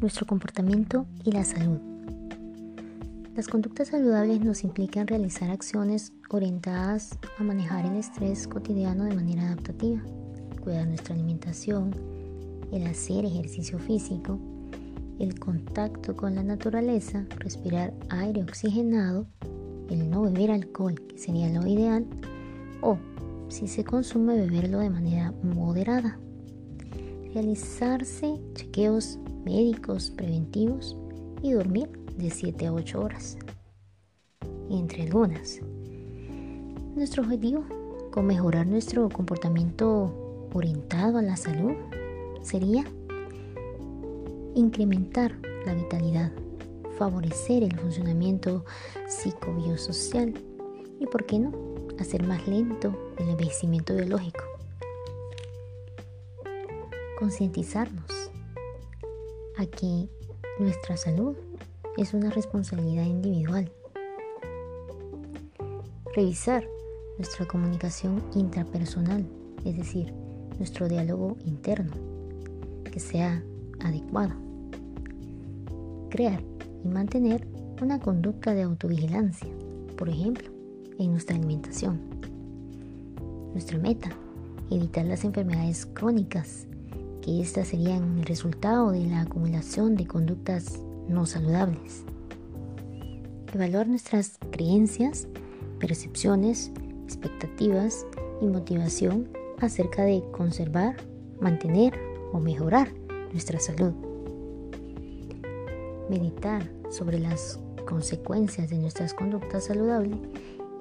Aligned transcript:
nuestro 0.00 0.26
comportamiento 0.26 1.06
y 1.24 1.32
la 1.32 1.44
salud. 1.44 1.78
Las 3.34 3.48
conductas 3.48 3.88
saludables 3.88 4.40
nos 4.40 4.64
implican 4.64 5.06
realizar 5.06 5.50
acciones 5.50 6.12
orientadas 6.28 7.16
a 7.38 7.42
manejar 7.44 7.86
el 7.86 7.96
estrés 7.96 8.48
cotidiano 8.48 9.04
de 9.04 9.14
manera 9.14 9.46
adaptativa, 9.46 10.02
cuidar 10.62 10.88
nuestra 10.88 11.14
alimentación, 11.14 11.94
el 12.72 12.86
hacer 12.86 13.24
ejercicio 13.24 13.78
físico, 13.78 14.40
el 15.18 15.38
contacto 15.38 16.16
con 16.16 16.34
la 16.34 16.42
naturaleza, 16.42 17.26
respirar 17.38 17.94
aire 18.08 18.42
oxigenado, 18.42 19.26
el 19.88 20.10
no 20.10 20.22
beber 20.22 20.50
alcohol, 20.50 21.00
que 21.08 21.18
sería 21.18 21.48
lo 21.48 21.66
ideal, 21.66 22.06
o 22.82 22.98
si 23.48 23.66
se 23.66 23.84
consume 23.84 24.36
beberlo 24.36 24.80
de 24.80 24.90
manera 24.90 25.32
moderada. 25.42 26.18
Realizarse 27.34 28.40
chequeos 28.54 29.18
médicos 29.44 30.10
preventivos 30.10 30.96
y 31.42 31.52
dormir 31.52 31.88
de 32.16 32.30
7 32.30 32.66
a 32.66 32.72
8 32.72 33.00
horas, 33.00 33.38
entre 34.70 35.02
algunas. 35.02 35.60
Nuestro 36.96 37.22
objetivo 37.22 37.64
con 38.10 38.26
mejorar 38.26 38.66
nuestro 38.66 39.08
comportamiento 39.08 40.48
orientado 40.52 41.18
a 41.18 41.22
la 41.22 41.36
salud 41.36 41.74
sería 42.42 42.84
incrementar 44.54 45.38
la 45.66 45.74
vitalidad, 45.74 46.32
favorecer 46.96 47.62
el 47.62 47.78
funcionamiento 47.78 48.64
psicobiosocial 49.06 50.34
y, 50.98 51.06
¿por 51.06 51.26
qué 51.26 51.38
no?, 51.38 51.52
hacer 52.00 52.26
más 52.26 52.46
lento 52.48 52.92
el 53.18 53.28
envejecimiento 53.28 53.94
biológico. 53.94 54.57
Concientizarnos 57.18 58.30
a 59.56 59.66
que 59.66 60.08
nuestra 60.60 60.96
salud 60.96 61.36
es 61.96 62.14
una 62.14 62.30
responsabilidad 62.30 63.06
individual. 63.06 63.72
Revisar 66.14 66.64
nuestra 67.16 67.44
comunicación 67.48 68.22
intrapersonal, 68.36 69.26
es 69.64 69.76
decir, 69.76 70.14
nuestro 70.58 70.86
diálogo 70.86 71.36
interno, 71.44 71.90
que 72.84 73.00
sea 73.00 73.42
adecuado. 73.80 74.34
Crear 76.10 76.40
y 76.84 76.86
mantener 76.86 77.48
una 77.82 77.98
conducta 77.98 78.54
de 78.54 78.62
autovigilancia, 78.62 79.48
por 79.96 80.08
ejemplo, 80.08 80.52
en 81.00 81.10
nuestra 81.10 81.34
alimentación. 81.34 81.98
Nuestra 83.54 83.76
meta, 83.76 84.08
evitar 84.70 85.04
las 85.04 85.24
enfermedades 85.24 85.84
crónicas, 85.84 86.67
que 87.22 87.40
estas 87.40 87.68
serían 87.68 88.18
el 88.18 88.24
resultado 88.24 88.92
de 88.92 89.06
la 89.06 89.22
acumulación 89.22 89.96
de 89.96 90.06
conductas 90.06 90.80
no 91.08 91.26
saludables. 91.26 92.04
Evaluar 93.54 93.88
nuestras 93.88 94.38
creencias, 94.50 95.26
percepciones, 95.78 96.70
expectativas 97.04 98.06
y 98.40 98.46
motivación 98.46 99.28
acerca 99.60 100.04
de 100.04 100.22
conservar, 100.32 100.96
mantener 101.40 101.94
o 102.32 102.40
mejorar 102.40 102.92
nuestra 103.32 103.58
salud. 103.58 103.92
Meditar 106.10 106.70
sobre 106.90 107.18
las 107.18 107.58
consecuencias 107.86 108.70
de 108.70 108.78
nuestras 108.78 109.14
conductas 109.14 109.64
saludables 109.64 110.18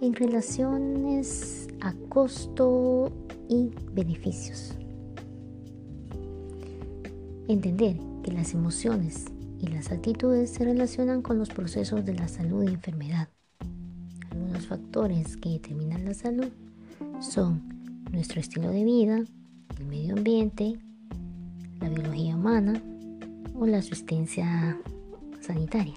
en 0.01 0.13
relaciones 0.13 1.67
a 1.81 1.93
costo 2.09 3.11
y 3.47 3.71
beneficios. 3.93 4.75
Entender 7.47 7.97
que 8.23 8.33
las 8.33 8.53
emociones 8.53 9.25
y 9.61 9.67
las 9.67 9.91
actitudes 9.91 10.49
se 10.49 10.65
relacionan 10.65 11.21
con 11.21 11.39
los 11.39 11.47
procesos 11.47 12.03
de 12.05 12.13
la 12.13 12.27
salud 12.27 12.63
y 12.63 12.73
enfermedad. 12.73 13.29
Algunos 14.31 14.67
factores 14.67 15.37
que 15.37 15.49
determinan 15.49 16.03
la 16.03 16.13
salud 16.13 16.49
son 17.21 17.61
nuestro 18.11 18.41
estilo 18.41 18.69
de 18.69 18.83
vida, 18.83 19.23
el 19.79 19.85
medio 19.85 20.15
ambiente, 20.15 20.77
la 21.79 21.87
biología 21.87 22.35
humana 22.35 22.81
o 23.55 23.65
la 23.65 23.77
asistencia 23.77 24.77
sanitaria. 25.39 25.95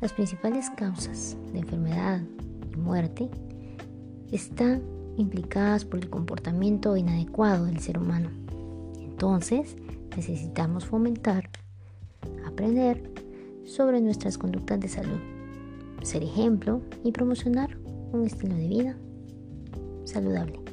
Las 0.00 0.14
principales 0.14 0.70
causas 0.70 1.36
de 1.52 1.58
enfermedad 1.58 2.22
y 2.72 2.76
muerte 2.76 3.28
están 4.32 4.82
implicadas 5.18 5.84
por 5.84 6.00
el 6.00 6.08
comportamiento 6.08 6.96
inadecuado 6.96 7.66
del 7.66 7.80
ser 7.80 7.98
humano. 7.98 8.43
Entonces, 9.14 9.76
necesitamos 10.16 10.86
fomentar, 10.86 11.48
aprender 12.44 13.12
sobre 13.64 14.00
nuestras 14.00 14.38
conductas 14.38 14.80
de 14.80 14.88
salud, 14.88 15.20
ser 16.02 16.24
ejemplo 16.24 16.82
y 17.04 17.12
promocionar 17.12 17.78
un 18.12 18.24
estilo 18.24 18.56
de 18.56 18.66
vida 18.66 18.96
saludable. 20.04 20.63